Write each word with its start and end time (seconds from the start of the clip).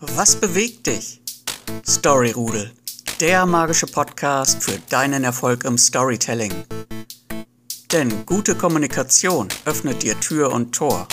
Was 0.00 0.36
bewegt 0.36 0.88
dich? 0.88 1.22
Storyrudel, 1.86 2.72
der 3.20 3.46
magische 3.46 3.86
Podcast 3.86 4.62
für 4.62 4.78
deinen 4.90 5.22
Erfolg 5.22 5.64
im 5.64 5.78
Storytelling. 5.78 6.52
Denn 7.92 8.26
gute 8.26 8.56
Kommunikation 8.56 9.48
öffnet 9.64 10.02
dir 10.02 10.18
Tür 10.18 10.52
und 10.52 10.74
Tor. 10.74 11.06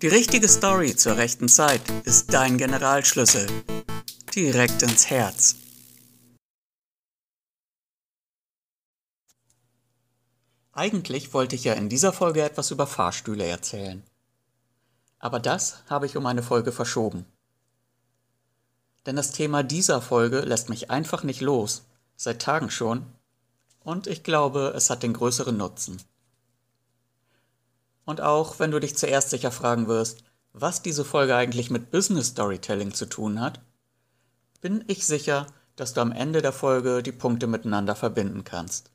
Die 0.00 0.08
richtige 0.08 0.48
Story 0.48 0.96
zur 0.96 1.18
rechten 1.18 1.48
Zeit 1.48 1.82
ist 2.04 2.32
dein 2.32 2.56
Generalschlüssel. 2.56 3.46
Direkt 4.34 4.82
ins 4.82 5.10
Herz. 5.10 5.56
Eigentlich 10.72 11.34
wollte 11.34 11.56
ich 11.56 11.64
ja 11.64 11.74
in 11.74 11.88
dieser 11.88 12.12
Folge 12.12 12.42
etwas 12.42 12.70
über 12.70 12.86
Fahrstühle 12.86 13.44
erzählen. 13.44 14.02
Aber 15.18 15.40
das 15.40 15.82
habe 15.88 16.06
ich 16.06 16.16
um 16.16 16.26
eine 16.26 16.42
Folge 16.42 16.72
verschoben. 16.72 17.26
Denn 19.06 19.16
das 19.16 19.32
Thema 19.32 19.62
dieser 19.62 20.02
Folge 20.02 20.40
lässt 20.40 20.68
mich 20.68 20.90
einfach 20.90 21.22
nicht 21.22 21.40
los, 21.40 21.84
seit 22.16 22.42
Tagen 22.42 22.70
schon, 22.70 23.06
und 23.80 24.06
ich 24.06 24.22
glaube, 24.22 24.74
es 24.76 24.90
hat 24.90 25.02
den 25.02 25.14
größeren 25.14 25.56
Nutzen. 25.56 26.02
Und 28.04 28.20
auch 28.20 28.58
wenn 28.58 28.70
du 28.70 28.80
dich 28.80 28.96
zuerst 28.96 29.30
sicher 29.30 29.50
fragen 29.50 29.88
wirst, 29.88 30.24
was 30.52 30.82
diese 30.82 31.04
Folge 31.04 31.36
eigentlich 31.36 31.70
mit 31.70 31.90
Business 31.90 32.28
Storytelling 32.28 32.92
zu 32.92 33.06
tun 33.06 33.40
hat, 33.40 33.60
bin 34.60 34.84
ich 34.88 35.06
sicher, 35.06 35.46
dass 35.76 35.94
du 35.94 36.00
am 36.00 36.12
Ende 36.12 36.42
der 36.42 36.52
Folge 36.52 37.02
die 37.02 37.12
Punkte 37.12 37.46
miteinander 37.46 37.94
verbinden 37.94 38.44
kannst. 38.44 38.90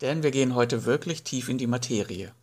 Denn 0.00 0.22
wir 0.22 0.30
gehen 0.30 0.54
heute 0.54 0.84
wirklich 0.84 1.22
tief 1.22 1.48
in 1.48 1.58
die 1.58 1.66
Materie. 1.66 2.34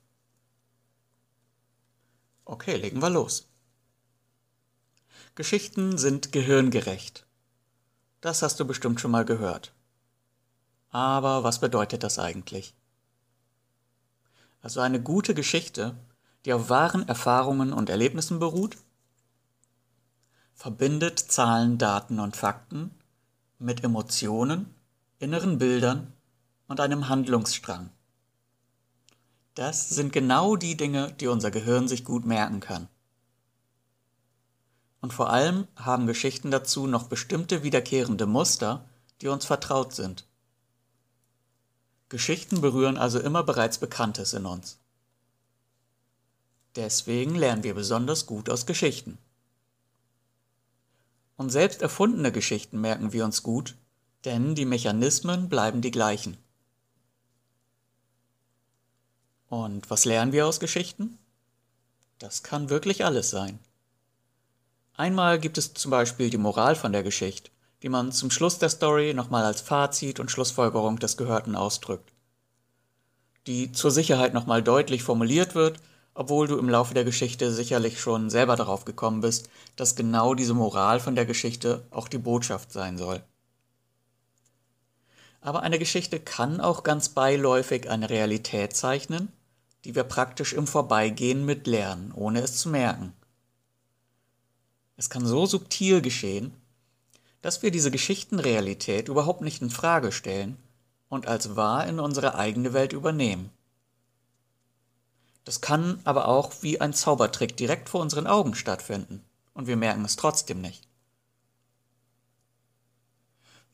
Okay, 2.50 2.78
legen 2.78 3.02
wir 3.02 3.10
los. 3.10 3.50
Geschichten 5.36 5.98
sind 5.98 6.32
gehirngerecht. 6.32 7.28
Das 8.22 8.42
hast 8.42 8.62
du 8.62 8.66
bestimmt 8.66 9.02
schon 9.02 9.12
mal 9.12 9.26
gehört. 9.26 9.74
Aber 10.90 11.44
was 11.44 11.60
bedeutet 11.60 12.04
das 12.04 12.20
eigentlich? 12.20 12.74
Also 14.62 14.80
eine 14.80 15.02
gute 15.02 15.34
Geschichte, 15.34 15.98
die 16.46 16.54
auf 16.54 16.70
wahren 16.70 17.06
Erfahrungen 17.10 17.74
und 17.74 17.90
Erlebnissen 17.90 18.40
beruht, 18.40 18.78
verbindet 20.54 21.20
Zahlen, 21.20 21.78
Daten 21.78 22.22
und 22.22 22.38
Fakten 22.38 22.92
mit 23.60 23.84
Emotionen, 23.84 24.74
inneren 25.20 25.58
Bildern 25.58 26.14
und 26.70 26.80
einem 26.80 27.10
Handlungsstrang. 27.10 27.90
Das 29.58 29.90
sind 29.90 30.14
genau 30.14 30.56
die 30.56 30.78
Dinge, 30.78 31.12
die 31.14 31.26
unser 31.26 31.50
Gehirn 31.50 31.88
sich 31.88 32.06
gut 32.06 32.28
merken 32.28 32.60
kann. 32.60 32.88
Und 35.02 35.14
vor 35.14 35.32
allem 35.32 35.68
haben 35.76 36.06
Geschichten 36.06 36.52
dazu 36.52 36.86
noch 36.86 37.08
bestimmte 37.08 37.64
wiederkehrende 37.64 38.28
Muster, 38.28 38.88
die 39.20 39.30
uns 39.30 39.46
vertraut 39.46 39.96
sind. 39.96 40.28
Geschichten 42.08 42.62
berühren 42.62 43.00
also 43.00 43.20
immer 43.20 43.42
bereits 43.42 43.80
Bekanntes 43.80 44.34
in 44.34 44.46
uns. 44.46 44.78
Deswegen 46.76 47.34
lernen 47.34 47.64
wir 47.64 47.74
besonders 47.74 48.28
gut 48.28 48.52
aus 48.52 48.68
Geschichten. 48.68 49.18
Und 51.36 51.50
selbst 51.50 51.82
erfundene 51.82 52.32
Geschichten 52.32 52.80
merken 52.80 53.12
wir 53.12 53.26
uns 53.26 53.42
gut, 53.42 53.76
denn 54.24 54.54
die 54.54 54.66
Mechanismen 54.66 55.50
bleiben 55.50 55.82
die 55.82 55.90
gleichen. 55.90 56.38
Und 59.50 59.90
was 59.90 60.04
lernen 60.04 60.34
wir 60.34 60.46
aus 60.46 60.60
Geschichten? 60.60 61.18
Das 62.20 62.44
kann 62.44 62.70
wirklich 62.70 63.06
alles 63.06 63.30
sein. 63.30 63.60
Einmal 64.96 65.40
gibt 65.40 65.58
es 65.58 65.74
zum 65.74 65.92
Beispiel 65.92 66.30
die 66.30 66.38
Moral 66.38 66.76
von 66.76 66.92
der 66.92 67.04
Geschichte, 67.04 67.52
die 67.84 67.90
man 67.90 68.12
zum 68.12 68.32
Schluss 68.32 68.58
der 68.58 68.70
Story 68.70 69.14
nochmal 69.14 69.46
als 69.46 69.62
Fazit 69.62 70.20
und 70.20 70.32
Schlussfolgerung 70.32 70.98
des 70.98 71.16
Gehörten 71.16 71.56
ausdrückt. 71.56 72.12
Die 73.46 73.72
zur 73.72 73.92
Sicherheit 73.92 74.34
nochmal 74.34 74.64
deutlich 74.64 75.04
formuliert 75.04 75.56
wird, 75.56 75.80
obwohl 76.14 76.48
du 76.48 76.58
im 76.58 76.68
Laufe 76.68 76.96
der 76.96 77.04
Geschichte 77.06 77.54
sicherlich 77.54 78.02
schon 78.02 78.30
selber 78.30 78.56
darauf 78.56 78.84
gekommen 78.84 79.22
bist, 79.22 79.50
dass 79.76 79.96
genau 79.96 80.34
diese 80.34 80.56
Moral 80.56 81.00
von 81.00 81.16
der 81.16 81.28
Geschichte 81.28 81.86
auch 81.92 82.08
die 82.08 82.18
Botschaft 82.18 82.74
sein 82.74 82.98
soll. 82.98 83.24
Aber 85.40 85.62
eine 85.62 85.78
Geschichte 85.78 86.20
kann 86.20 86.60
auch 86.60 86.84
ganz 86.84 87.10
beiläufig 87.10 87.90
eine 87.90 88.10
Realität 88.10 88.76
zeichnen 88.76 89.32
die 89.86 89.96
wir 89.96 90.04
praktisch 90.04 90.54
im 90.54 90.68
Vorbeigehen 90.68 91.46
mitlernen, 91.46 92.12
ohne 92.12 92.42
es 92.42 92.58
zu 92.58 92.70
merken. 92.70 93.14
Es 94.96 95.10
kann 95.10 95.26
so 95.26 95.46
subtil 95.46 96.02
geschehen, 96.02 96.54
dass 97.42 97.62
wir 97.62 97.72
diese 97.72 97.92
Geschichtenrealität 97.92 99.08
überhaupt 99.08 99.42
nicht 99.42 99.62
in 99.62 99.70
Frage 99.70 100.12
stellen 100.12 100.58
und 101.08 101.28
als 101.28 101.56
wahr 101.56 101.88
in 101.88 102.00
unsere 102.00 102.36
eigene 102.36 102.74
Welt 102.74 102.94
übernehmen. 102.94 103.52
Das 105.44 105.62
kann 105.62 106.02
aber 106.04 106.28
auch 106.28 106.52
wie 106.62 106.82
ein 106.82 106.94
Zaubertrick 106.94 107.56
direkt 107.56 107.90
vor 107.90 108.02
unseren 108.02 108.28
Augen 108.28 108.56
stattfinden 108.56 109.24
und 109.54 109.68
wir 109.68 109.78
merken 109.78 110.04
es 110.04 110.18
trotzdem 110.18 110.60
nicht. 110.60 110.88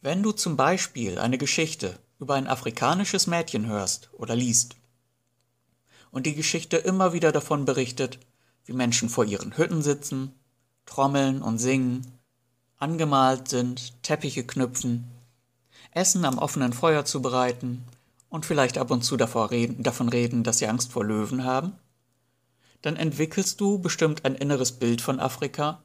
Wenn 0.02 0.22
du 0.22 0.34
zum 0.34 0.58
Beispiel 0.58 1.18
eine 1.18 1.38
Geschichte 1.38 1.98
über 2.20 2.36
ein 2.36 2.48
afrikanisches 2.48 3.26
Mädchen 3.26 3.66
hörst 3.66 4.10
oder 4.14 4.36
liest, 4.36 4.76
und 6.14 6.28
die 6.28 6.36
Geschichte 6.36 6.78
immer 6.78 7.12
wieder 7.12 7.32
davon 7.32 7.66
berichtet, 7.66 8.20
wie 8.66 8.74
Menschen 8.74 9.10
vor 9.10 9.26
ihren 9.26 9.58
Hütten 9.58 9.82
sitzen, 9.82 10.32
trommeln 10.86 11.42
und 11.42 11.58
singen, 11.58 12.06
angemalt 12.78 13.50
sind, 13.50 14.02
Teppiche 14.04 14.46
knüpfen, 14.46 15.06
Essen 15.92 16.24
am 16.24 16.38
offenen 16.38 16.72
Feuer 16.72 17.04
zubereiten 17.04 17.84
und 18.30 18.46
vielleicht 18.46 18.78
ab 18.78 18.92
und 18.92 19.04
zu 19.04 19.16
reden, 19.16 19.84
davon 19.84 20.08
reden, 20.08 20.44
dass 20.44 20.60
sie 20.60 20.68
Angst 20.68 20.92
vor 20.92 21.04
Löwen 21.04 21.44
haben, 21.44 21.74
dann 22.84 22.96
entwickelst 22.96 23.60
du 23.60 23.80
bestimmt 23.80 24.24
ein 24.24 24.36
inneres 24.36 24.74
Bild 24.74 25.02
von 25.02 25.20
Afrika, 25.20 25.82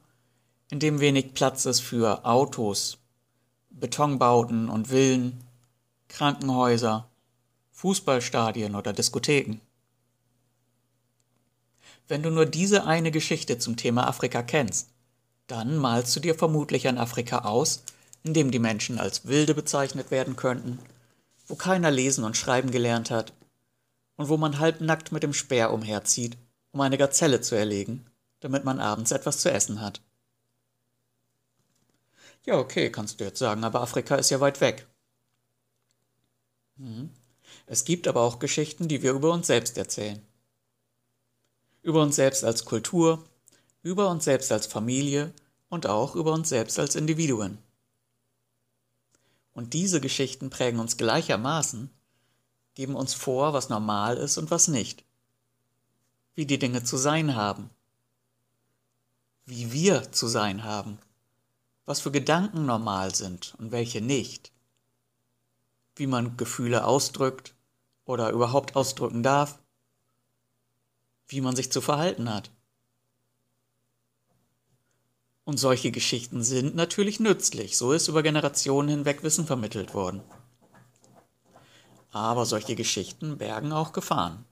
in 0.69 0.79
dem 0.79 0.99
wenig 0.99 1.33
Platz 1.33 1.65
ist 1.65 1.79
für 1.79 2.23
Autos, 2.23 2.99
Betonbauten 3.71 4.69
und 4.69 4.89
Villen, 4.89 5.43
Krankenhäuser, 6.07 7.09
Fußballstadien 7.71 8.75
oder 8.75 8.93
Diskotheken. 8.93 9.59
Wenn 12.09 12.23
du 12.23 12.31
nur 12.31 12.47
diese 12.47 12.85
eine 12.85 13.11
Geschichte 13.11 13.59
zum 13.59 13.77
Thema 13.77 14.07
Afrika 14.07 14.41
kennst, 14.41 14.89
dann 15.45 15.77
malst 15.77 16.15
du 16.15 16.19
dir 16.19 16.33
vermutlich 16.33 16.87
ein 16.87 16.97
Afrika 16.97 17.39
aus, 17.39 17.83
in 18.23 18.33
dem 18.33 18.49
die 18.49 18.57
Menschen 18.57 18.99
als 18.99 19.27
Wilde 19.27 19.53
bezeichnet 19.53 20.09
werden 20.09 20.35
könnten, 20.35 20.79
wo 21.47 21.53
keiner 21.53 21.91
lesen 21.91 22.23
und 22.23 22.35
schreiben 22.35 22.71
gelernt 22.71 23.11
hat 23.11 23.33
und 24.15 24.27
wo 24.27 24.37
man 24.37 24.57
halbnackt 24.57 25.11
mit 25.11 25.21
dem 25.21 25.33
Speer 25.33 25.71
umherzieht, 25.71 26.35
um 26.71 26.81
eine 26.81 26.97
Gazelle 26.97 27.41
zu 27.41 27.53
erlegen, 27.55 28.07
damit 28.39 28.65
man 28.65 28.79
abends 28.79 29.11
etwas 29.11 29.37
zu 29.37 29.51
essen 29.51 29.79
hat. 29.79 30.01
Ja, 32.43 32.57
okay, 32.57 32.91
kannst 32.91 33.19
du 33.19 33.23
jetzt 33.23 33.37
sagen, 33.37 33.63
aber 33.63 33.81
Afrika 33.81 34.15
ist 34.15 34.31
ja 34.31 34.39
weit 34.39 34.61
weg. 34.61 34.87
Hm. 36.77 37.11
Es 37.67 37.85
gibt 37.85 38.07
aber 38.07 38.21
auch 38.21 38.39
Geschichten, 38.39 38.87
die 38.87 39.03
wir 39.03 39.11
über 39.11 39.31
uns 39.31 39.45
selbst 39.45 39.77
erzählen 39.77 40.19
über 41.89 42.03
uns 42.03 42.15
selbst 42.15 42.43
als 42.43 42.65
Kultur, 42.65 43.25
über 43.81 44.09
uns 44.09 44.23
selbst 44.23 44.51
als 44.51 44.67
Familie 44.67 45.33
und 45.69 45.87
auch 45.87 46.15
über 46.15 46.33
uns 46.33 46.47
selbst 46.49 46.77
als 46.77 46.93
Individuen. 46.93 47.57
Und 49.53 49.73
diese 49.73 49.99
Geschichten 49.99 50.51
prägen 50.51 50.79
uns 50.79 50.97
gleichermaßen, 50.97 51.89
geben 52.75 52.95
uns 52.95 53.15
vor, 53.15 53.53
was 53.53 53.69
normal 53.69 54.17
ist 54.17 54.37
und 54.37 54.51
was 54.51 54.67
nicht, 54.67 55.03
wie 56.35 56.45
die 56.45 56.59
Dinge 56.59 56.83
zu 56.83 56.95
sein 56.95 57.33
haben, 57.33 57.71
wie 59.47 59.71
wir 59.71 60.11
zu 60.11 60.27
sein 60.27 60.63
haben, 60.63 60.99
was 61.85 62.01
für 62.01 62.11
Gedanken 62.11 62.67
normal 62.67 63.15
sind 63.15 63.55
und 63.57 63.71
welche 63.71 63.99
nicht, 63.99 64.51
wie 65.95 66.05
man 66.05 66.37
Gefühle 66.37 66.85
ausdrückt 66.85 67.55
oder 68.05 68.29
überhaupt 68.29 68.75
ausdrücken 68.75 69.23
darf, 69.23 69.57
wie 71.29 71.41
man 71.41 71.55
sich 71.55 71.71
zu 71.71 71.79
verhalten 71.79 72.33
hat. 72.33 72.51
Und 75.45 75.57
solche 75.57 75.91
Geschichten 75.91 76.43
sind 76.43 76.75
natürlich 76.75 77.19
nützlich, 77.19 77.77
so 77.77 77.93
ist 77.93 78.07
über 78.07 78.21
Generationen 78.21 78.89
hinweg 78.89 79.23
Wissen 79.23 79.47
vermittelt 79.47 79.93
worden. 79.93 80.21
Aber 82.11 82.45
solche 82.45 82.75
Geschichten 82.75 83.37
bergen 83.37 83.71
auch 83.71 83.93
Gefahren. 83.93 84.45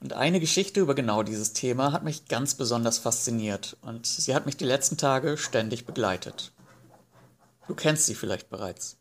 Und 0.00 0.14
eine 0.14 0.40
Geschichte 0.40 0.80
über 0.80 0.94
genau 0.94 1.22
dieses 1.22 1.52
Thema 1.52 1.92
hat 1.92 2.04
mich 2.04 2.26
ganz 2.26 2.54
besonders 2.54 2.98
fasziniert 2.98 3.76
und 3.82 4.06
sie 4.06 4.34
hat 4.34 4.46
mich 4.46 4.56
die 4.56 4.64
letzten 4.64 4.96
Tage 4.96 5.36
ständig 5.36 5.84
begleitet. 5.84 6.52
Du 7.68 7.74
kennst 7.74 8.06
sie 8.06 8.14
vielleicht 8.14 8.48
bereits. 8.48 8.99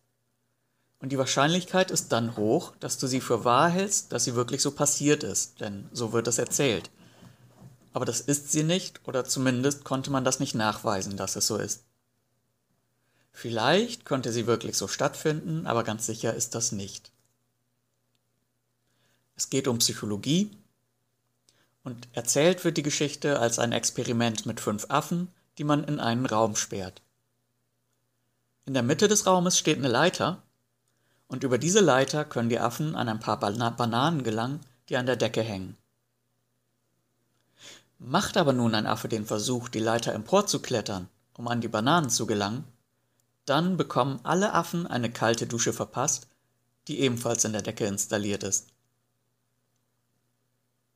Und 0.99 1.11
die 1.11 1.17
Wahrscheinlichkeit 1.17 1.91
ist 1.91 2.11
dann 2.11 2.35
hoch, 2.35 2.73
dass 2.79 2.97
du 2.97 3.07
sie 3.07 3.21
für 3.21 3.45
wahr 3.45 3.69
hältst, 3.69 4.11
dass 4.11 4.25
sie 4.25 4.35
wirklich 4.35 4.61
so 4.61 4.71
passiert 4.71 5.23
ist, 5.23 5.61
denn 5.61 5.87
so 5.93 6.11
wird 6.11 6.27
es 6.27 6.37
erzählt. 6.37 6.91
aber 7.93 8.05
das 8.05 8.21
ist 8.21 8.51
sie 8.51 8.63
nicht 8.63 9.01
oder 9.07 9.25
zumindest 9.25 9.83
konnte 9.83 10.11
man 10.11 10.23
das 10.23 10.39
nicht 10.39 10.55
nachweisen, 10.55 11.17
dass 11.17 11.35
es 11.35 11.47
so 11.47 11.57
ist. 11.57 11.83
Vielleicht 13.31 14.05
könnte 14.05 14.31
sie 14.31 14.47
wirklich 14.47 14.77
so 14.77 14.87
stattfinden, 14.87 15.65
aber 15.65 15.83
ganz 15.83 16.05
sicher 16.05 16.33
ist 16.33 16.55
das 16.55 16.71
nicht. 16.71 17.11
Es 19.35 19.49
geht 19.49 19.67
um 19.67 19.79
Psychologie 19.79 20.51
und 21.83 22.07
erzählt 22.13 22.63
wird 22.65 22.77
die 22.77 22.83
Geschichte 22.83 23.39
als 23.39 23.57
ein 23.57 23.71
Experiment 23.71 24.45
mit 24.45 24.59
fünf 24.59 24.85
Affen, 24.89 25.29
die 25.57 25.63
man 25.63 25.83
in 25.83 25.99
einen 25.99 26.25
Raum 26.25 26.55
sperrt. 26.55 27.01
In 28.65 28.73
der 28.73 28.83
Mitte 28.83 29.07
des 29.07 29.25
Raumes 29.25 29.57
steht 29.57 29.77
eine 29.77 29.87
Leiter 29.87 30.43
und 31.29 31.43
über 31.43 31.57
diese 31.57 31.79
Leiter 31.79 32.25
können 32.25 32.49
die 32.49 32.59
Affen 32.59 32.95
an 32.95 33.07
ein 33.07 33.19
paar 33.19 33.39
Bananen 33.39 34.23
gelangen, 34.23 34.59
die 34.89 34.97
an 34.97 35.05
der 35.05 35.15
Decke 35.15 35.41
hängen. 35.41 35.77
Macht 37.99 38.35
aber 38.35 38.51
nun 38.51 38.75
ein 38.75 38.87
Affe 38.87 39.07
den 39.07 39.25
Versuch, 39.25 39.69
die 39.69 39.79
Leiter 39.79 40.13
emporzuklettern, 40.13 41.07
um 41.35 41.47
an 41.47 41.61
die 41.61 41.67
Bananen 41.67 42.09
zu 42.09 42.25
gelangen, 42.25 42.63
dann 43.45 43.77
bekommen 43.77 44.19
alle 44.23 44.53
Affen 44.53 44.87
eine 44.87 45.11
kalte 45.11 45.47
Dusche 45.47 45.71
verpasst, 45.71 46.27
die 46.87 46.99
ebenfalls 46.99 47.45
in 47.45 47.53
der 47.53 47.61
Decke 47.61 47.85
installiert 47.85 48.43
ist. 48.43 48.67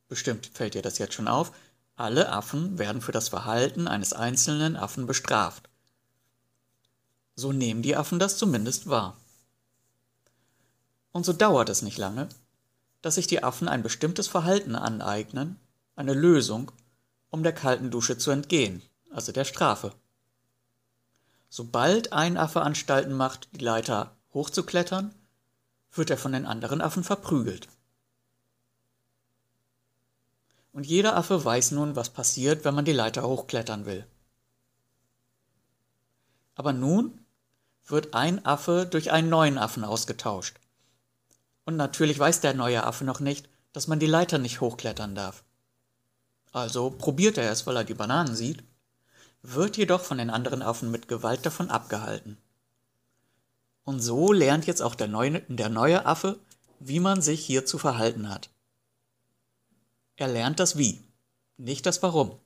Bestimmt 0.07 0.50
fällt 0.53 0.74
dir 0.74 0.81
das 0.81 0.97
jetzt 0.97 1.13
schon 1.13 1.27
auf, 1.27 1.51
alle 1.95 2.30
Affen 2.30 2.80
werden 2.80 3.01
für 3.01 3.12
das 3.12 3.30
Verhalten 3.30 3.88
eines 3.88 4.13
einzelnen 4.13 4.75
Affen 4.75 5.06
bestraft. 5.06 5.69
So 7.35 7.51
nehmen 7.51 7.83
die 7.83 7.95
Affen 7.95 8.18
das 8.19 8.38
zumindest 8.38 8.89
wahr. 8.89 9.18
Und 11.13 11.25
so 11.25 11.31
dauert 11.31 11.69
es 11.69 11.83
nicht 11.83 11.98
lange, 11.98 12.27
dass 13.01 13.15
sich 13.15 13.27
die 13.27 13.44
Affen 13.44 13.69
ein 13.69 13.83
bestimmtes 13.83 14.27
Verhalten 14.27 14.75
aneignen, 14.75 15.60
eine 15.95 16.13
Lösung, 16.13 16.71
um 17.30 17.44
der 17.44 17.54
kalten 17.54 17.92
Dusche 17.92 18.18
zu 18.18 18.31
entgehen, 18.31 18.81
also 19.12 19.31
der 19.31 19.45
Strafe. 19.45 19.94
Sobald 21.50 22.13
ein 22.13 22.36
Affe 22.36 22.62
Anstalten 22.62 23.13
macht, 23.13 23.48
die 23.54 23.63
Leiter 23.63 24.15
hochzuklettern, 24.33 25.13
wird 25.92 26.10
er 26.10 26.18
von 26.18 26.31
den 26.31 26.48
anderen 26.48 26.81
Affen 26.81 27.04
verprügelt. 27.04 27.68
Und 30.71 30.88
jeder 30.88 31.16
Affe 31.16 31.45
weiß 31.45 31.71
nun, 31.71 31.95
was 31.95 32.09
passiert, 32.09 32.66
wenn 32.66 32.74
man 32.74 32.86
die 32.86 32.92
Leiter 32.92 33.21
hochklettern 33.21 33.86
will. 33.86 34.07
Aber 36.56 36.74
nun 36.74 37.19
wird 37.86 38.16
ein 38.16 38.44
Affe 38.45 38.88
durch 38.89 39.12
einen 39.12 39.30
neuen 39.30 39.59
Affen 39.59 39.83
ausgetauscht. 39.83 40.59
Und 41.65 41.77
natürlich 41.77 42.19
weiß 42.19 42.42
der 42.42 42.54
neue 42.54 42.83
Affe 42.83 43.06
noch 43.06 43.19
nicht, 43.19 43.50
dass 43.71 43.88
man 43.88 44.00
die 44.00 44.07
Leiter 44.07 44.38
nicht 44.38 44.62
hochklettern 44.62 45.15
darf. 45.15 45.44
Also 46.51 46.92
probiert 46.92 47.38
er 47.38 47.51
es, 47.51 47.65
weil 47.65 47.77
er 47.77 47.83
die 47.83 47.95
Bananen 47.95 48.36
sieht, 48.36 48.63
wird 49.42 49.75
jedoch 49.77 50.01
von 50.01 50.18
den 50.18 50.30
anderen 50.30 50.62
Affen 50.62 50.92
mit 50.92 51.07
Gewalt 51.07 51.45
davon 51.45 51.69
abgehalten. 51.69 52.38
Und 53.83 54.00
so 54.00 54.31
lernt 54.31 54.65
jetzt 54.65 54.81
auch 54.81 54.95
der 54.95 55.07
neue, 55.07 55.42
der 55.42 55.69
neue 55.69 56.06
Affe, 56.06 56.39
wie 56.80 57.00
man 57.00 57.21
sich 57.21 57.45
hier 57.45 57.66
zu 57.66 57.77
verhalten 57.77 58.30
hat. 58.30 58.50
Er 60.16 60.27
lernt 60.27 60.59
das 60.59 60.77
Wie, 60.77 61.04
nicht 61.57 61.86
das 61.86 62.01
Warum. 62.04 62.39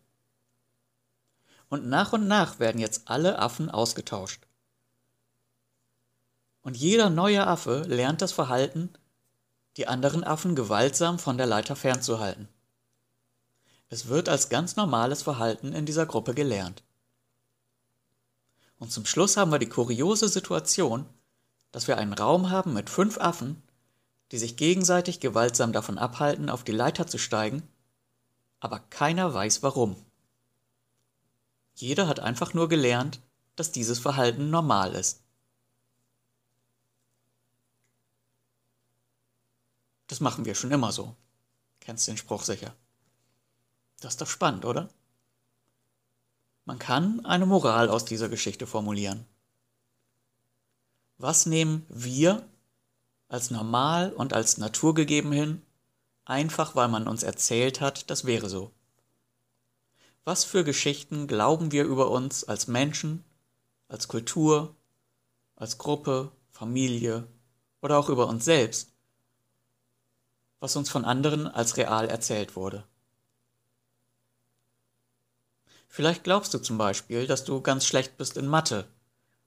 Und 1.70 1.88
nach 1.88 2.14
und 2.14 2.28
nach 2.28 2.60
werden 2.60 2.80
jetzt 2.80 3.10
alle 3.10 3.40
Affen 3.40 3.70
ausgetauscht. 3.70 4.48
Und 6.62 6.78
jeder 6.78 7.10
neue 7.10 7.46
Affe 7.46 7.84
lernt 7.88 8.22
das 8.22 8.32
Verhalten, 8.32 8.90
die 9.78 9.88
anderen 9.88 10.24
Affen 10.24 10.56
gewaltsam 10.56 11.20
von 11.20 11.38
der 11.38 11.46
Leiter 11.46 11.76
fernzuhalten. 11.76 12.48
Es 13.90 14.08
wird 14.08 14.28
als 14.28 14.50
ganz 14.50 14.76
normales 14.76 15.22
Verhalten 15.22 15.72
in 15.72 15.86
dieser 15.86 16.06
Gruppe 16.06 16.34
gelernt. 16.34 16.84
Und 18.80 18.92
zum 18.92 19.06
Schluss 19.06 19.38
haben 19.38 19.52
wir 19.52 19.60
die 19.60 19.70
kuriose 19.70 20.28
Situation, 20.28 21.06
dass 21.72 21.88
wir 21.88 21.98
einen 21.98 22.14
Raum 22.14 22.50
haben 22.50 22.74
mit 22.74 22.90
fünf 22.90 23.18
Affen, 23.20 23.62
die 24.32 24.38
sich 24.38 24.58
gegenseitig 24.58 25.20
gewaltsam 25.20 25.72
davon 25.72 25.98
abhalten, 25.98 26.50
auf 26.50 26.64
die 26.64 26.74
Leiter 26.74 27.08
zu 27.08 27.18
steigen, 27.18 27.64
aber 28.60 28.80
keiner 28.80 29.34
weiß 29.34 29.64
warum. 29.64 29.96
Jeder 31.76 32.08
hat 32.08 32.20
einfach 32.20 32.54
nur 32.54 32.68
gelernt, 32.68 33.22
dass 33.56 33.72
dieses 33.72 34.00
Verhalten 34.00 34.50
normal 34.50 34.94
ist. 34.96 35.22
Das 40.08 40.20
machen 40.20 40.46
wir 40.46 40.56
schon 40.56 40.72
immer 40.72 40.92
so. 40.92 41.16
Kennst 41.80 42.08
den 42.08 42.18
Spruch 42.18 42.44
sicher. 42.44 42.74
Das 44.00 44.14
ist 44.14 44.22
doch 44.22 44.28
spannend, 44.28 44.66
oder? 44.66 44.90
Man 46.66 46.80
kann 46.80 47.26
eine 47.26 47.46
Moral 47.46 47.90
aus 47.90 48.06
dieser 48.06 48.30
Geschichte 48.30 48.68
formulieren. 48.68 49.26
Was 51.18 51.46
nehmen 51.46 51.86
wir 51.90 52.48
als 53.30 53.52
normal 53.52 54.14
und 54.14 54.34
als 54.34 54.58
naturgegeben 54.58 55.32
hin, 55.32 55.62
einfach 56.26 56.76
weil 56.76 56.90
man 56.90 57.08
uns 57.08 57.24
erzählt 57.24 57.82
hat, 57.82 58.10
das 58.10 58.26
wäre 58.26 58.50
so? 58.50 58.72
Was 60.26 60.44
für 60.44 60.64
Geschichten 60.64 61.28
glauben 61.28 61.72
wir 61.72 61.86
über 61.86 62.12
uns 62.12 62.44
als 62.44 62.68
Menschen, 62.68 63.24
als 63.88 64.08
Kultur, 64.08 64.76
als 65.56 65.78
Gruppe, 65.78 66.32
Familie 66.52 67.26
oder 67.82 67.98
auch 67.98 68.10
über 68.10 68.28
uns 68.28 68.44
selbst? 68.44 68.92
Was 70.60 70.76
uns 70.76 70.90
von 70.90 71.06
anderen 71.06 71.48
als 71.48 71.78
real 71.78 72.10
erzählt 72.10 72.56
wurde. 72.56 72.84
Vielleicht 75.88 76.24
glaubst 76.24 76.54
du 76.54 76.60
zum 76.60 76.78
Beispiel, 76.78 77.28
dass 77.28 77.44
du 77.44 77.62
ganz 77.62 77.86
schlecht 77.86 78.18
bist 78.18 78.38
in 78.38 78.48
Mathe 78.48 78.88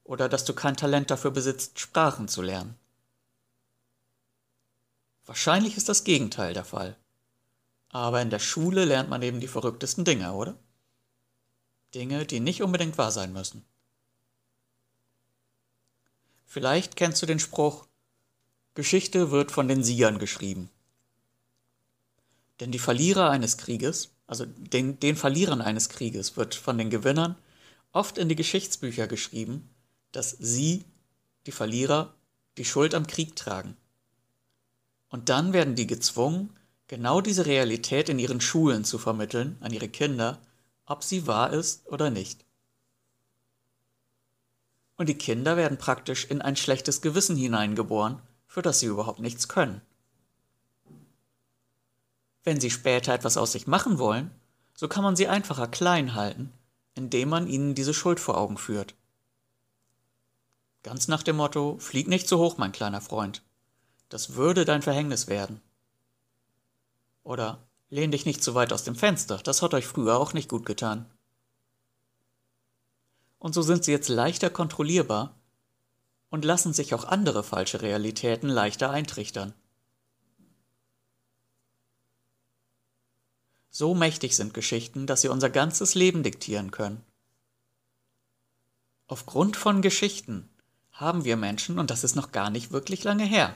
oder 0.05 0.29
dass 0.29 0.45
du 0.45 0.55
kein 0.55 0.77
Talent 0.77 1.11
dafür 1.11 1.31
besitzt, 1.31 1.79
Sprachen 1.79 2.29
zu 2.29 2.43
lernen. 2.43 2.77
Wahrscheinlich 5.27 5.77
ist 5.77 5.89
das 5.89 6.03
Gegenteil 6.05 6.55
der 6.55 6.65
Fall. 6.65 6.97
Aber 7.91 8.21
in 8.21 8.31
der 8.31 8.39
Schule 8.39 8.85
lernt 8.85 9.11
man 9.11 9.23
eben 9.23 9.41
die 9.41 9.49
verrücktesten 9.49 10.05
Dinge, 10.05 10.33
oder? 10.33 10.57
Dinge, 11.95 12.25
die 12.25 12.41
nicht 12.41 12.63
unbedingt 12.63 12.99
wahr 12.99 13.11
sein 13.11 13.33
müssen. 13.33 13.65
Vielleicht 16.47 16.97
kennst 16.97 17.23
du 17.23 17.27
den 17.27 17.39
Spruch, 17.39 17.87
Geschichte 18.75 19.31
wird 19.31 19.53
von 19.53 19.69
den 19.69 19.85
Siegern 19.85 20.19
geschrieben. 20.19 20.71
Denn 22.61 22.71
die 22.71 22.79
Verlierer 22.79 23.31
eines 23.31 23.57
Krieges, 23.57 24.11
also 24.27 24.45
den, 24.47 25.01
den 25.01 25.17
Verlierern 25.17 25.63
eines 25.63 25.89
Krieges, 25.89 26.37
wird 26.37 26.55
von 26.55 26.77
den 26.79 26.91
Gewinnern 26.91 27.37
oft 27.93 28.19
in 28.19 28.29
die 28.29 28.37
Geschichtsbücher 28.37 29.07
geschrieben, 29.07 29.69
dass 30.13 30.37
sie, 30.39 30.85
die 31.47 31.53
Verlierer, 31.53 32.15
die 32.59 32.65
Schuld 32.65 32.95
am 32.95 33.07
Krieg 33.07 33.35
tragen. 33.35 33.77
Und 35.09 35.29
dann 35.29 35.53
werden 35.53 35.75
die 35.75 35.87
gezwungen, 35.87 36.51
genau 36.87 37.21
diese 37.21 37.47
Realität 37.47 38.09
in 38.09 38.19
ihren 38.19 38.41
Schulen 38.41 38.85
zu 38.85 38.99
vermitteln 38.99 39.57
an 39.61 39.73
ihre 39.73 39.89
Kinder, 39.89 40.41
ob 40.87 41.03
sie 41.03 41.27
wahr 41.27 41.53
ist 41.53 41.87
oder 41.87 42.11
nicht. 42.11 42.45
Und 44.97 45.09
die 45.09 45.17
Kinder 45.17 45.57
werden 45.57 45.79
praktisch 45.79 46.27
in 46.27 46.43
ein 46.43 46.57
schlechtes 46.57 47.01
Gewissen 47.01 47.37
hineingeboren, 47.37 48.21
für 48.47 48.61
das 48.61 48.81
sie 48.81 48.87
überhaupt 48.87 49.21
nichts 49.21 49.49
können. 49.49 49.81
Wenn 52.43 52.61
sie 52.61 52.71
später 52.71 53.13
etwas 53.13 53.37
aus 53.37 53.53
sich 53.53 53.67
machen 53.67 53.99
wollen, 53.99 54.31
so 54.75 54.89
kann 54.89 55.05
man 55.05 55.17
sie 55.17 55.29
einfacher 55.29 55.69
klein 55.69 56.15
halten, 56.15 56.53
indem 56.95 57.29
man 57.29 57.47
ihnen 57.47 57.75
diese 57.75 57.95
Schuld 57.95 58.19
vor 58.19 58.39
Augen 58.39 58.57
führt. 58.57 58.95
Ganz 60.83 61.09
nach 61.09 61.23
dem 61.23 61.37
Motto, 61.37 61.77
flieg 61.79 62.09
nicht 62.09 62.27
zu 62.27 62.39
hoch, 62.39 62.57
mein 62.57 62.73
kleiner 62.73 63.03
Freund. 63.03 63.43
Das 64.09 64.35
würde 64.35 64.65
dein 64.65 64.81
Verhängnis 64.81 65.29
werden. 65.29 65.61
Oder 67.23 67.67
lehn 67.91 68.11
dich 68.11 68.25
nicht 68.25 68.43
zu 68.43 68.55
weit 68.55 68.73
aus 68.73 68.85
dem 68.85 68.97
Fenster, 68.97 69.39
das 69.39 69.61
hat 69.61 69.75
euch 69.75 69.87
früher 69.87 70.17
auch 70.17 70.33
nicht 70.33 70.49
gut 70.49 70.65
getan. 70.65 71.07
Und 73.39 73.55
so 73.55 73.63
sind 73.63 73.85
sie 73.85 73.93
jetzt 73.93 74.09
leichter 74.09 74.49
kontrollierbar 74.49 75.35
und 76.31 76.45
lassen 76.45 76.73
sich 76.73 76.95
auch 76.95 77.05
andere 77.05 77.43
falsche 77.43 77.83
Realitäten 77.83 78.49
leichter 78.49 78.91
eintrichtern. 78.91 79.53
So 83.71 83.95
mächtig 83.95 84.37
sind 84.37 84.53
Geschichten, 84.53 85.07
dass 85.07 85.21
sie 85.21 85.29
unser 85.29 85.49
ganzes 85.49 85.95
Leben 85.95 86.23
diktieren 86.23 86.71
können. 86.71 87.03
Aufgrund 89.07 89.57
von 89.57 89.81
Geschichten 89.81 90.49
haben 90.93 91.25
wir 91.25 91.37
Menschen, 91.37 91.79
und 91.79 91.91
das 91.91 92.05
ist 92.05 92.17
noch 92.17 92.33
gar 92.33 92.51
nicht 92.51 92.73
wirklich 92.73 93.05
lange 93.05 93.25
her, 93.25 93.55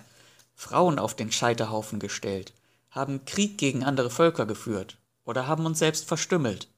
Frauen 0.54 0.98
auf 0.98 1.14
den 1.14 1.32
Scheiterhaufen 1.32 1.98
gestellt, 1.98 2.54
haben 2.90 3.24
Krieg 3.24 3.58
gegen 3.58 3.84
andere 3.84 4.10
Völker 4.10 4.46
geführt 4.46 4.96
oder 5.24 5.46
haben 5.46 5.66
uns 5.66 5.80
selbst 5.80 6.06
verstümmelt. 6.06 6.68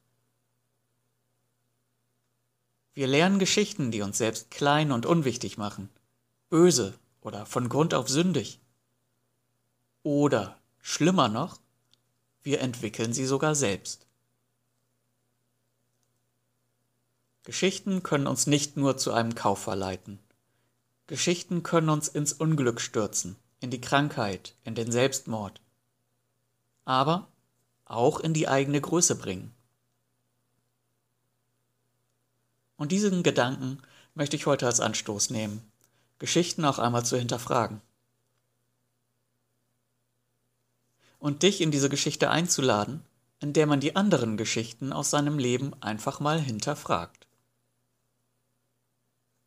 Wir 2.93 3.05
lernen 3.05 3.37
Geschichten, 3.37 3.91
die 3.91 4.01
uns 4.01 4.17
selbst 4.17 4.49
klein 4.49 4.91
und 4.91 5.05
unwichtig 5.05 5.59
machen, 5.59 5.89
böse 6.49 6.95
oder 7.21 7.45
von 7.45 7.69
Grund 7.69 7.93
auf 7.93 8.09
sündig. 8.09 8.59
Oder, 10.01 10.57
schlimmer 10.81 11.27
noch, 11.27 11.59
wir 12.47 12.61
entwickeln 12.61 13.11
sie 13.11 13.25
sogar 13.25 13.55
selbst. 13.55 14.07
Geschichten 17.43 18.03
können 18.03 18.25
uns 18.25 18.47
nicht 18.47 18.77
nur 18.77 18.95
zu 18.95 19.11
einem 19.11 19.35
Kauf 19.35 19.61
verleiten. 19.61 20.17
Geschichten 21.07 21.61
können 21.61 21.89
uns 21.89 22.07
ins 22.07 22.31
Unglück 22.31 22.79
stürzen, 22.79 23.35
in 23.59 23.69
die 23.69 23.81
Krankheit, 23.81 24.55
in 24.63 24.75
den 24.75 24.93
Selbstmord. 24.93 25.59
Aber 26.85 27.27
auch 27.83 28.21
in 28.21 28.33
die 28.33 28.47
eigene 28.47 28.79
Größe 28.79 29.15
bringen. 29.15 29.53
Und 32.77 32.93
diesen 32.93 33.23
Gedanken 33.23 33.79
möchte 34.15 34.37
ich 34.37 34.45
heute 34.45 34.67
als 34.67 34.79
Anstoß 34.79 35.31
nehmen, 35.31 35.69
Geschichten 36.17 36.63
auch 36.63 36.79
einmal 36.79 37.03
zu 37.03 37.17
hinterfragen. 37.17 37.81
Und 41.19 41.43
dich 41.43 41.61
in 41.61 41.71
diese 41.71 41.89
Geschichte 41.89 42.29
einzuladen, 42.29 43.03
in 43.39 43.53
der 43.53 43.67
man 43.67 43.79
die 43.79 43.95
anderen 43.95 44.37
Geschichten 44.37 44.93
aus 44.93 45.09
seinem 45.09 45.37
Leben 45.37 45.73
einfach 45.81 46.19
mal 46.19 46.39
hinterfragt. 46.39 47.27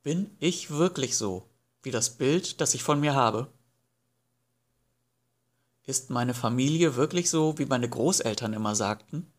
Bin 0.02 0.34
ich 0.38 0.70
wirklich 0.70 1.16
so, 1.16 1.48
wie 1.82 1.90
das 1.90 2.10
Bild, 2.10 2.60
das 2.60 2.74
ich 2.74 2.82
von 2.82 3.00
mir 3.00 3.14
habe? 3.14 3.48
Ist 5.84 6.10
meine 6.10 6.34
Familie 6.34 6.96
wirklich 6.96 7.28
so, 7.30 7.58
wie 7.58 7.66
meine 7.66 7.88
Großeltern 7.88 8.52
immer 8.52 8.74
sagten? 8.74 9.30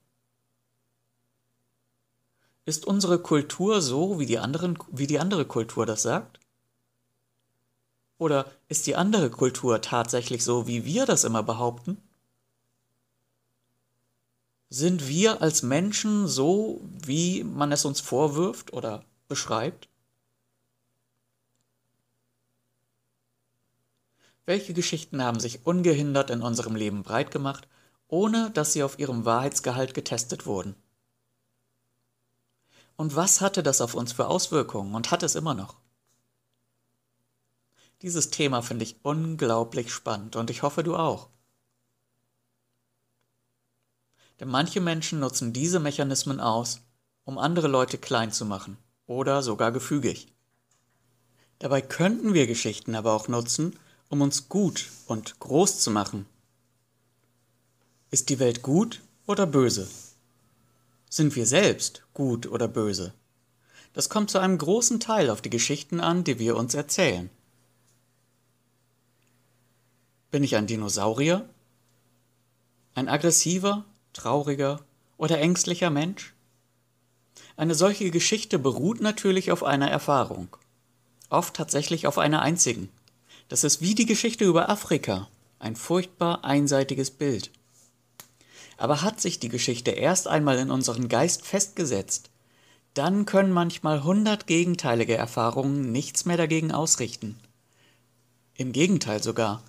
Ist 2.65 2.85
unsere 2.85 3.19
Kultur 3.19 3.81
so, 3.81 4.19
wie 4.19 4.25
die, 4.25 4.37
anderen, 4.37 4.77
wie 4.91 5.07
die 5.07 5.19
andere 5.19 5.45
Kultur 5.45 5.85
das 5.85 6.03
sagt? 6.03 6.39
Oder 8.17 8.51
ist 8.67 8.85
die 8.85 8.95
andere 8.95 9.31
Kultur 9.31 9.81
tatsächlich 9.81 10.43
so, 10.43 10.67
wie 10.67 10.85
wir 10.85 11.05
das 11.05 11.23
immer 11.23 11.41
behaupten? 11.41 11.97
Sind 14.73 15.09
wir 15.09 15.41
als 15.41 15.63
Menschen 15.63 16.29
so, 16.29 16.79
wie 17.03 17.43
man 17.43 17.73
es 17.73 17.83
uns 17.83 17.99
vorwirft 17.99 18.71
oder 18.71 19.03
beschreibt? 19.27 19.89
Welche 24.45 24.73
Geschichten 24.73 25.21
haben 25.21 25.41
sich 25.41 25.65
ungehindert 25.65 26.29
in 26.29 26.41
unserem 26.41 26.77
Leben 26.77 27.03
breit 27.03 27.31
gemacht, 27.31 27.67
ohne 28.07 28.49
dass 28.51 28.71
sie 28.71 28.81
auf 28.81 28.97
ihrem 28.97 29.25
Wahrheitsgehalt 29.25 29.93
getestet 29.93 30.45
wurden? 30.45 30.75
Und 32.95 33.13
was 33.13 33.41
hatte 33.41 33.63
das 33.63 33.81
auf 33.81 33.93
uns 33.93 34.13
für 34.13 34.27
Auswirkungen 34.27 34.95
und 34.95 35.11
hat 35.11 35.21
es 35.21 35.35
immer 35.35 35.53
noch? 35.53 35.81
Dieses 38.03 38.29
Thema 38.29 38.61
finde 38.61 38.85
ich 38.85 39.03
unglaublich 39.03 39.91
spannend 39.91 40.37
und 40.37 40.49
ich 40.49 40.63
hoffe 40.63 40.81
du 40.81 40.95
auch. 40.95 41.27
Denn 44.41 44.49
manche 44.49 44.81
Menschen 44.81 45.19
nutzen 45.19 45.53
diese 45.53 45.79
Mechanismen 45.79 46.39
aus, 46.39 46.81
um 47.25 47.37
andere 47.37 47.67
Leute 47.67 47.99
klein 47.99 48.31
zu 48.31 48.43
machen 48.43 48.75
oder 49.05 49.43
sogar 49.43 49.71
gefügig. 49.71 50.33
Dabei 51.59 51.81
könnten 51.81 52.33
wir 52.33 52.47
Geschichten 52.47 52.95
aber 52.95 53.13
auch 53.13 53.27
nutzen, 53.27 53.77
um 54.09 54.19
uns 54.21 54.49
gut 54.49 54.89
und 55.05 55.39
groß 55.39 55.81
zu 55.81 55.91
machen. 55.91 56.25
Ist 58.09 58.29
die 58.29 58.39
Welt 58.39 58.63
gut 58.63 59.03
oder 59.27 59.45
böse? 59.45 59.87
Sind 61.07 61.35
wir 61.35 61.45
selbst 61.45 62.01
gut 62.15 62.47
oder 62.47 62.67
böse? 62.67 63.13
Das 63.93 64.09
kommt 64.09 64.31
zu 64.31 64.39
einem 64.39 64.57
großen 64.57 64.99
Teil 64.99 65.29
auf 65.29 65.43
die 65.43 65.51
Geschichten 65.51 65.99
an, 65.99 66.23
die 66.23 66.39
wir 66.39 66.57
uns 66.57 66.73
erzählen. 66.73 67.29
Bin 70.31 70.43
ich 70.43 70.55
ein 70.55 70.65
Dinosaurier? 70.65 71.47
Ein 72.95 73.07
aggressiver, 73.07 73.85
trauriger 74.13 74.79
oder 75.17 75.39
ängstlicher 75.39 75.89
Mensch? 75.89 76.33
Eine 77.57 77.75
solche 77.75 78.11
Geschichte 78.11 78.59
beruht 78.59 79.01
natürlich 79.01 79.51
auf 79.51 79.63
einer 79.63 79.89
Erfahrung, 79.89 80.55
oft 81.29 81.53
tatsächlich 81.53 82.07
auf 82.07 82.17
einer 82.17 82.41
einzigen. 82.41 82.89
Das 83.49 83.63
ist 83.63 83.81
wie 83.81 83.95
die 83.95 84.05
Geschichte 84.05 84.45
über 84.45 84.69
Afrika, 84.69 85.27
ein 85.59 85.75
furchtbar 85.75 86.43
einseitiges 86.43 87.11
Bild. 87.11 87.51
Aber 88.77 89.01
hat 89.01 89.21
sich 89.21 89.39
die 89.39 89.49
Geschichte 89.49 89.91
erst 89.91 90.27
einmal 90.27 90.57
in 90.57 90.71
unseren 90.71 91.07
Geist 91.07 91.45
festgesetzt, 91.45 92.29
dann 92.93 93.25
können 93.25 93.51
manchmal 93.51 94.03
hundert 94.03 94.47
gegenteilige 94.47 95.15
Erfahrungen 95.15 95.91
nichts 95.91 96.25
mehr 96.25 96.37
dagegen 96.37 96.71
ausrichten. 96.71 97.37
Im 98.55 98.73
Gegenteil 98.73 99.23
sogar. 99.23 99.63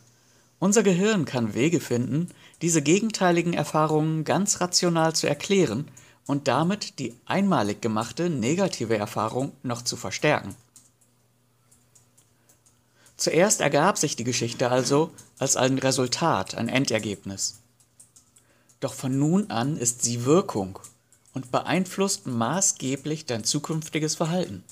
Unser 0.62 0.84
Gehirn 0.84 1.24
kann 1.24 1.54
Wege 1.54 1.80
finden, 1.80 2.28
diese 2.60 2.82
gegenteiligen 2.82 3.52
Erfahrungen 3.52 4.22
ganz 4.22 4.60
rational 4.60 5.12
zu 5.12 5.26
erklären 5.26 5.88
und 6.28 6.46
damit 6.46 7.00
die 7.00 7.16
einmalig 7.24 7.80
gemachte 7.80 8.30
negative 8.30 8.96
Erfahrung 8.96 9.50
noch 9.64 9.82
zu 9.82 9.96
verstärken. 9.96 10.54
Zuerst 13.16 13.60
ergab 13.60 13.98
sich 13.98 14.14
die 14.14 14.22
Geschichte 14.22 14.70
also 14.70 15.10
als 15.36 15.56
ein 15.56 15.78
Resultat, 15.78 16.54
ein 16.54 16.68
Endergebnis. 16.68 17.58
Doch 18.78 18.94
von 18.94 19.18
nun 19.18 19.50
an 19.50 19.76
ist 19.76 20.02
sie 20.02 20.24
Wirkung 20.24 20.78
und 21.34 21.50
beeinflusst 21.50 22.28
maßgeblich 22.28 23.26
dein 23.26 23.42
zukünftiges 23.42 24.14
Verhalten. 24.14 24.62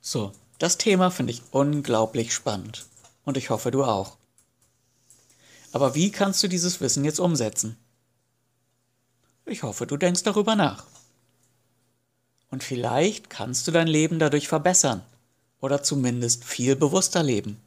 So, 0.00 0.30
das 0.58 0.78
Thema 0.78 1.10
finde 1.10 1.32
ich 1.32 1.42
unglaublich 1.50 2.32
spannend 2.32 2.86
und 3.24 3.36
ich 3.36 3.50
hoffe 3.50 3.70
du 3.70 3.84
auch. 3.84 4.16
Aber 5.72 5.94
wie 5.94 6.12
kannst 6.12 6.42
du 6.42 6.48
dieses 6.48 6.80
Wissen 6.80 7.04
jetzt 7.04 7.18
umsetzen? 7.18 7.76
Ich 9.46 9.62
hoffe, 9.62 9.86
du 9.86 9.96
denkst 9.96 10.22
darüber 10.22 10.54
nach. 10.54 10.84
Und 12.50 12.62
vielleicht 12.62 13.28
kannst 13.28 13.66
du 13.66 13.72
dein 13.72 13.88
Leben 13.88 14.18
dadurch 14.18 14.46
verbessern 14.46 15.02
oder 15.60 15.82
zumindest 15.82 16.44
viel 16.44 16.76
bewusster 16.76 17.22
leben. 17.22 17.60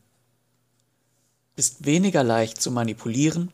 Bist 1.55 1.85
weniger 1.85 2.23
leicht 2.23 2.61
zu 2.61 2.71
manipulieren, 2.71 3.51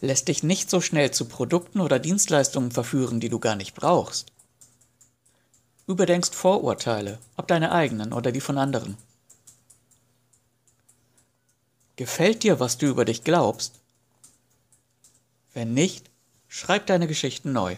lässt 0.00 0.26
dich 0.26 0.42
nicht 0.42 0.68
so 0.68 0.80
schnell 0.80 1.12
zu 1.12 1.26
Produkten 1.26 1.80
oder 1.80 2.00
Dienstleistungen 2.00 2.72
verführen, 2.72 3.20
die 3.20 3.28
du 3.28 3.38
gar 3.38 3.54
nicht 3.54 3.74
brauchst. 3.74 4.32
Überdenkst 5.86 6.34
Vorurteile, 6.34 7.18
ob 7.36 7.48
deine 7.48 7.72
eigenen 7.72 8.12
oder 8.12 8.32
die 8.32 8.40
von 8.40 8.58
anderen. 8.58 8.96
Gefällt 11.96 12.42
dir, 12.42 12.60
was 12.60 12.78
du 12.78 12.86
über 12.86 13.04
dich 13.04 13.24
glaubst? 13.24 13.80
Wenn 15.54 15.74
nicht, 15.74 16.10
schreib 16.48 16.86
deine 16.86 17.06
Geschichten 17.06 17.52
neu. 17.52 17.76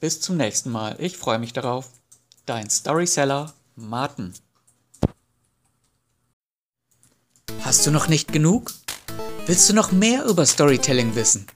Bis 0.00 0.20
zum 0.20 0.36
nächsten 0.36 0.70
Mal. 0.70 0.96
Ich 0.98 1.16
freue 1.16 1.38
mich 1.38 1.52
darauf. 1.52 1.90
Dein 2.46 2.70
Storyseller 2.70 3.54
Martin. 3.76 4.34
Hast 7.60 7.86
du 7.86 7.90
noch 7.90 8.08
nicht 8.08 8.32
genug? 8.32 8.72
Willst 9.46 9.68
du 9.68 9.74
noch 9.74 9.92
mehr 9.92 10.24
über 10.24 10.44
Storytelling 10.44 11.14
wissen? 11.14 11.46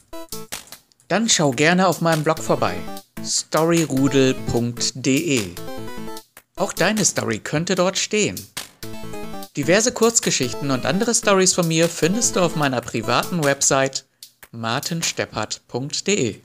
Dann 1.09 1.29
schau 1.29 1.51
gerne 1.51 1.87
auf 1.87 2.01
meinem 2.01 2.25
Blog 2.25 2.39
vorbei. 2.39 2.77
storyrudel.de. 3.25 5.43
Auch 6.57 6.73
deine 6.73 7.05
Story 7.05 7.39
könnte 7.39 7.75
dort 7.75 7.99
stehen. 7.99 8.41
Diverse 9.57 9.93
Kurzgeschichten 9.93 10.71
und 10.71 10.87
andere 10.87 11.15
Stories 11.15 11.53
von 11.55 11.69
mir 11.69 11.89
findest 11.89 12.37
du 12.37 12.41
auf 12.41 12.57
meiner 12.57 12.81
privaten 12.81 13.45
Website 13.45 14.07
martinsteppert.de. 14.53 16.41